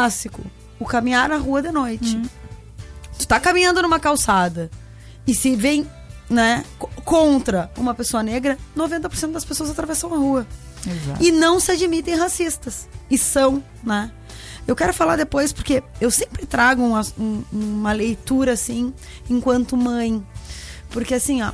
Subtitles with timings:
[0.00, 0.40] clássico.
[0.78, 2.20] O caminhar na rua de noite.
[3.18, 4.70] Tu tá caminhando numa calçada
[5.26, 5.86] e se vem,
[6.28, 10.46] né, co- contra uma pessoa negra, 90% das pessoas atravessam a rua.
[10.86, 11.22] Exato.
[11.22, 12.88] E não se admitem racistas.
[13.10, 14.10] E são, né?
[14.66, 18.94] Eu quero falar depois, porque eu sempre trago um ass- um- uma leitura, assim,
[19.28, 20.24] enquanto mãe.
[20.88, 21.52] Porque, assim, ó,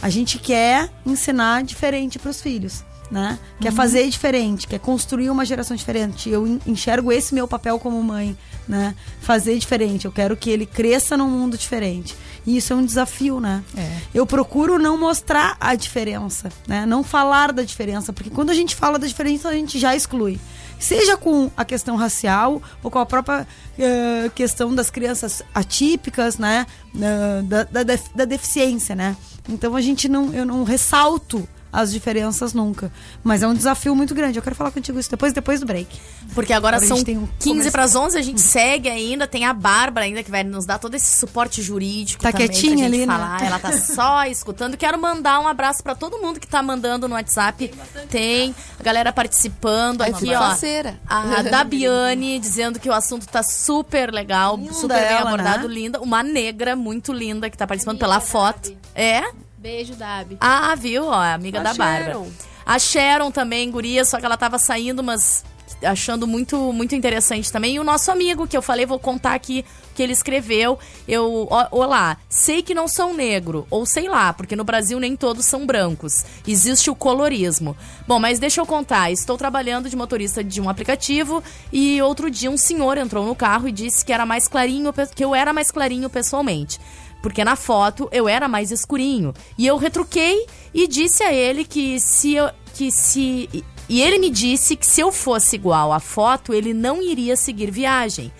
[0.00, 3.38] a gente quer ensinar diferente para os filhos, né?
[3.60, 6.28] Quer fazer diferente, quer construir uma geração diferente.
[6.28, 8.36] Eu en- enxergo esse meu papel como mãe,
[8.68, 8.94] né?
[9.20, 10.04] Fazer diferente.
[10.04, 12.14] Eu quero que ele cresça num mundo diferente.
[12.46, 13.62] E isso é um desafio, né?
[13.76, 13.96] É.
[14.14, 16.84] Eu procuro não mostrar a diferença, né?
[16.86, 20.38] Não falar da diferença, porque quando a gente fala da diferença, a gente já exclui.
[20.78, 23.46] Seja com a questão racial ou com a própria
[23.76, 26.66] eh, questão das crianças atípicas, né?
[26.94, 27.82] Eh, da, da,
[28.14, 29.16] da deficiência, né?
[29.48, 32.90] Então a gente não, eu não ressalto as diferenças nunca.
[33.22, 34.38] Mas é um desafio muito grande.
[34.38, 35.88] Eu quero falar contigo isso depois, depois do break.
[36.34, 39.26] Porque agora Agora são um 15 comerci- para as 11, a gente segue ainda.
[39.26, 42.22] Tem a Bárbara ainda que vai nos dar todo esse suporte jurídico.
[42.22, 43.12] Tá também quietinha pra gente ali, né?
[43.12, 43.42] falar.
[43.44, 44.76] Ela tá só escutando.
[44.76, 47.72] Quero mandar um abraço para todo mundo que tá mandando no WhatsApp.
[48.10, 50.38] Tem a galera participando Ai, aqui, ó.
[50.40, 50.98] faceira.
[51.06, 55.74] A Dabiane dizendo que o assunto tá super legal, Linda super bem ela, abordado, né?
[55.74, 56.00] linda.
[56.00, 58.76] Uma negra muito linda que tá participando pela foto.
[58.94, 59.22] É?
[59.68, 60.38] Beijo, Dabi.
[60.40, 61.04] Ah, viu?
[61.04, 62.22] Ó, a amiga A da Bárbara.
[62.64, 65.44] A Sharon também, guria, só que ela tava saindo, mas
[65.82, 67.74] achando muito muito interessante também.
[67.74, 70.78] E o nosso amigo, que eu falei, vou contar aqui o que ele escreveu.
[71.06, 75.14] Eu, ó, olá, sei que não são negro, ou sei lá, porque no Brasil nem
[75.14, 76.24] todos são brancos.
[76.46, 77.76] Existe o colorismo.
[78.06, 79.12] Bom, mas deixa eu contar.
[79.12, 83.68] Estou trabalhando de motorista de um aplicativo e outro dia um senhor entrou no carro
[83.68, 86.80] e disse que era mais clarinho, que eu era mais clarinho pessoalmente.
[87.22, 89.34] Porque na foto eu era mais escurinho.
[89.56, 92.50] E eu retruquei e disse a ele que se eu.
[92.74, 93.48] Que se.
[93.52, 93.64] e-
[94.00, 98.30] ele me disse que se eu fosse igual à foto, ele não iria seguir viagem.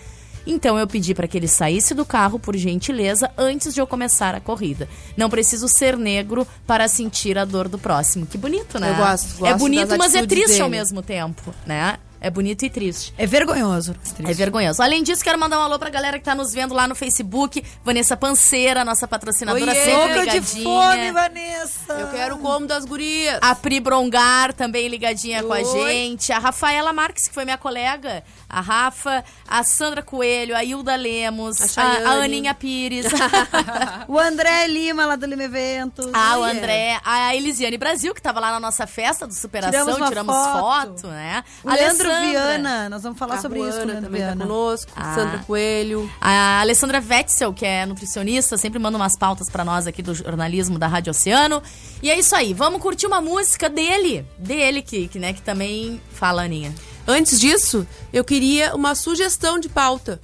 [0.47, 4.33] Então eu pedi para que ele saísse do carro, por gentileza, antes de eu começar
[4.33, 4.87] a corrida.
[5.17, 8.25] Não preciso ser negro para sentir a dor do próximo.
[8.25, 8.91] Que bonito, né?
[8.91, 10.79] Eu gosto, É gosto bonito, das mas é triste ao dele.
[10.79, 11.97] mesmo tempo, né?
[12.21, 13.13] É bonito e triste.
[13.17, 13.95] É vergonhoso.
[14.27, 14.81] É vergonhoso.
[14.83, 17.63] Além disso, quero mandar um alô pra galera que tá nos vendo lá no Facebook.
[17.83, 19.83] Vanessa Panceira, nossa patrocinadora, Oiê!
[19.85, 20.63] sempre Louca de ligadinha.
[20.63, 21.93] fome, Vanessa.
[21.93, 23.39] Eu quero o como das gurias.
[23.41, 25.63] A Pri Brongar também ligadinha com a Oi.
[25.65, 26.31] gente.
[26.33, 28.23] A Rafaela Marques, que foi minha colega.
[28.49, 32.05] A Rafa, a Sandra Coelho, a Hilda Lemos, A a, Chayane.
[32.05, 33.05] a Aninha Pires,
[34.07, 36.07] O André Lima, lá do Lima Eventos.
[36.13, 40.07] a o André, a Elisiane Brasil, que tava lá na nossa festa do Superação, Tiramos
[40.09, 40.59] tiramos foto.
[40.59, 41.43] foto, né?
[41.63, 42.29] O Leandro Alessandra.
[42.29, 44.45] Viana, nós vamos falar A sobre isso o Leandro também tá Viana.
[44.45, 44.91] conosco.
[44.95, 45.15] Ah.
[45.15, 46.11] Sandra Coelho.
[46.19, 50.79] A Alessandra Wetzel, que é nutricionista, sempre manda umas pautas pra nós aqui do jornalismo
[50.79, 51.61] da Rádio Oceano.
[52.01, 56.01] E é isso aí, vamos curtir uma música dele, dele que, que, né, que também
[56.13, 56.73] fala, Aninha.
[57.09, 60.19] Antes disso, eu queria uma sugestão de pauta.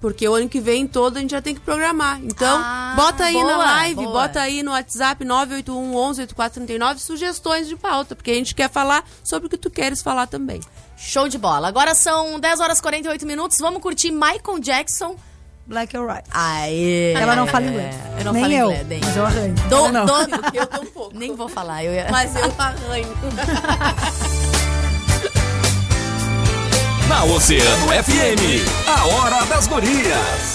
[0.00, 2.18] Porque o ano que vem todo a gente já tem que programar.
[2.24, 4.12] Então, Ah, bota aí boa, na live, boa.
[4.12, 8.16] bota aí no WhatsApp 981 11 8439 sugestões de pauta.
[8.16, 10.58] Porque a gente quer falar sobre o que tu queres falar também.
[10.96, 11.68] Show de bola.
[11.68, 15.16] Agora são 10 horas e 48 minutos, vamos curtir Michael Jackson.
[15.66, 16.24] Black or White.
[16.32, 17.12] Aê!
[17.12, 17.94] Ela não fala inglês.
[18.18, 18.86] Eu não Nem falo eu, inglês.
[18.88, 19.00] Nem.
[19.04, 19.54] mas eu arranho.
[19.68, 20.06] Do, Ela não.
[20.06, 21.16] do- Eu tô um pouco.
[21.16, 21.84] nem vou falar.
[21.84, 22.08] Eu ia...
[22.10, 23.06] Mas eu arranho.
[27.24, 30.49] Oceano FM, a hora das gurias.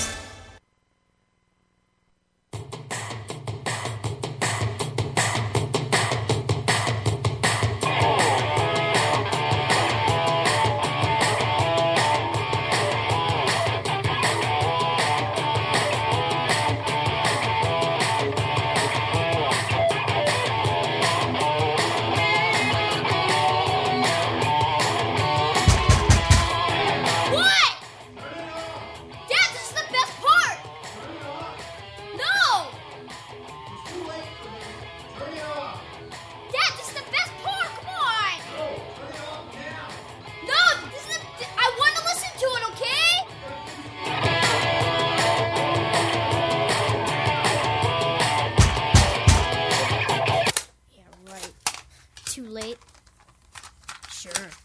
[54.26, 54.65] Sure.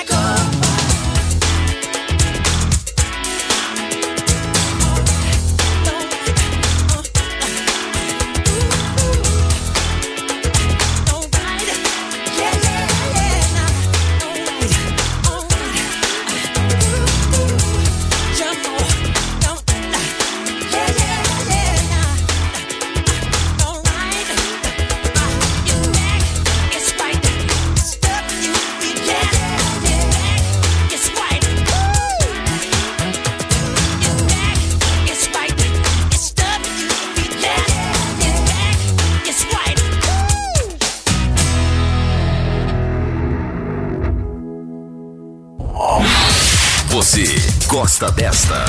[47.65, 48.65] gosta desta?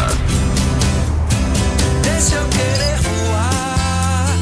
[2.02, 4.36] Deixa eu querer voar,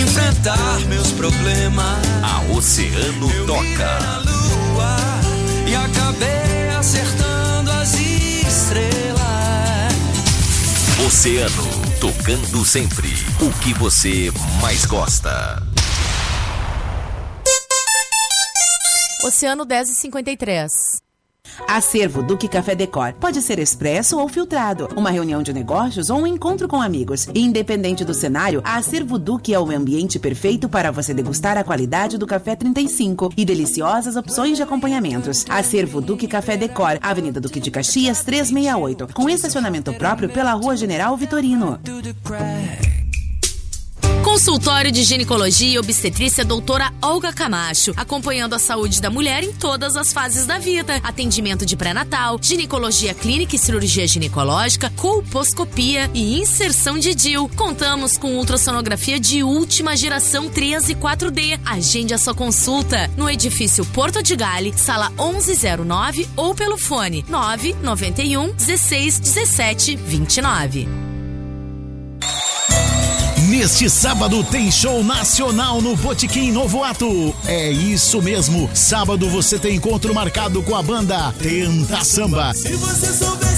[0.00, 1.98] enfrentar meus problemas.
[2.22, 4.00] A Oceano Eu toca.
[4.00, 4.96] na lua
[5.66, 9.22] e acabei acertando as estrelas.
[11.06, 11.64] Oceano,
[12.00, 13.08] tocando sempre
[13.40, 15.62] o que você mais gosta.
[19.24, 21.02] Oceano 10 e 53.
[21.68, 23.12] Acervo Duque Café Decor.
[23.14, 27.28] Pode ser expresso ou filtrado, uma reunião de negócios ou um encontro com amigos.
[27.34, 32.18] Independente do cenário, a Acervo Duque é o ambiente perfeito para você degustar a qualidade
[32.18, 35.44] do Café 35 e deliciosas opções de acompanhamentos.
[35.48, 41.16] Acervo Duque Café Decor, Avenida Duque de Caxias 368, com estacionamento próprio pela Rua General
[41.16, 41.78] Vitorino.
[44.32, 49.94] Consultório de Ginecologia e Obstetrícia Doutora Olga Camacho, acompanhando a saúde da mulher em todas
[49.94, 50.96] as fases da vida.
[51.04, 57.46] Atendimento de pré-natal, ginecologia clínica e cirurgia ginecológica, colposcopia e inserção de DIL.
[57.54, 61.60] Contamos com ultrassonografia de última geração 3 e 4D.
[61.66, 68.54] Agende a sua consulta no edifício Porto de Gale, sala 1109 ou pelo fone 991
[68.54, 71.11] 16 17 29.
[73.62, 77.32] Neste sábado tem show nacional no Botequim Novo Ato.
[77.46, 78.68] É isso mesmo.
[78.74, 82.52] Sábado você tem encontro marcado com a banda Tenta Samba.
[82.54, 83.51] Se você soubesse